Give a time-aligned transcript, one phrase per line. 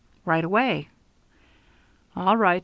[0.25, 0.89] "Right away."
[2.15, 2.59] "All right.